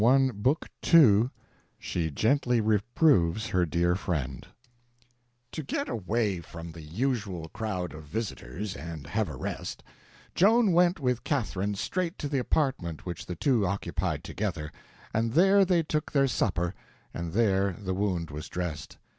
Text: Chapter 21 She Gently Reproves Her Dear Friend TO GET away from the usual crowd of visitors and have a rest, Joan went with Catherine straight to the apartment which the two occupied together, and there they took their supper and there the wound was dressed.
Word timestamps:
Chapter 0.01 0.33
21 0.81 1.31
She 1.77 2.09
Gently 2.09 2.59
Reproves 2.59 3.49
Her 3.49 3.67
Dear 3.67 3.93
Friend 3.93 4.47
TO 5.51 5.61
GET 5.61 5.89
away 5.89 6.39
from 6.39 6.71
the 6.71 6.81
usual 6.81 7.49
crowd 7.49 7.93
of 7.93 8.05
visitors 8.05 8.75
and 8.75 9.05
have 9.05 9.29
a 9.29 9.35
rest, 9.35 9.83
Joan 10.33 10.71
went 10.71 10.99
with 10.99 11.23
Catherine 11.23 11.75
straight 11.75 12.17
to 12.17 12.27
the 12.27 12.39
apartment 12.39 13.05
which 13.05 13.27
the 13.27 13.35
two 13.35 13.67
occupied 13.67 14.23
together, 14.23 14.71
and 15.13 15.33
there 15.33 15.63
they 15.63 15.83
took 15.83 16.11
their 16.11 16.27
supper 16.27 16.73
and 17.13 17.33
there 17.33 17.73
the 17.73 17.93
wound 17.93 18.31
was 18.31 18.49
dressed. 18.49 18.97